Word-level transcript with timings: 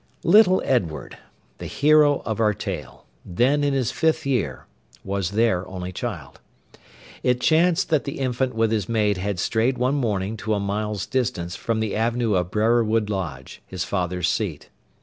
Little 0.23 0.63
Edward, 0.65 1.19
the 1.59 1.67
hero 1.67 2.23
of 2.25 2.39
our 2.39 2.55
tale, 2.55 3.05
then 3.23 3.63
in 3.63 3.75
his 3.75 3.91
fifth 3.91 4.25
year, 4.25 4.65
was 5.03 5.29
their 5.29 5.67
only 5.67 5.91
child. 5.91 6.39
It 7.21 7.39
chanced 7.39 7.91
that 7.91 8.03
the 8.05 8.17
infant 8.17 8.55
with 8.55 8.71
his 8.71 8.89
maid 8.89 9.17
had 9.17 9.37
strayed 9.37 9.77
one 9.77 9.93
morning 9.93 10.37
to 10.37 10.55
a 10.55 10.59
mile's 10.59 11.05
distance 11.05 11.55
from 11.55 11.81
the 11.81 11.95
avenue 11.95 12.33
of 12.33 12.49
Brerewood 12.49 13.11
Lodge, 13.11 13.61
his 13.67 13.83
father's 13.83 14.27
seat. 14.27 14.71